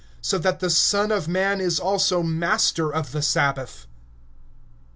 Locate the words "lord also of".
1.79-3.11